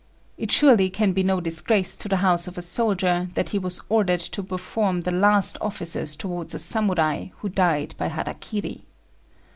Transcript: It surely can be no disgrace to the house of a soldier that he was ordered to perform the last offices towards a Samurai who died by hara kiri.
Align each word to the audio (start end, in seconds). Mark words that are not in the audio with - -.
It 0.35 0.49
surely 0.51 0.89
can 0.89 1.11
be 1.13 1.21
no 1.21 1.39
disgrace 1.39 1.95
to 1.97 2.09
the 2.09 2.15
house 2.25 2.47
of 2.47 2.57
a 2.57 2.63
soldier 2.63 3.27
that 3.35 3.49
he 3.49 3.59
was 3.59 3.81
ordered 3.87 4.21
to 4.21 4.41
perform 4.41 5.01
the 5.01 5.11
last 5.11 5.59
offices 5.61 6.15
towards 6.15 6.55
a 6.55 6.59
Samurai 6.59 7.27
who 7.41 7.49
died 7.49 7.93
by 7.99 8.07
hara 8.07 8.33
kiri. 8.33 8.83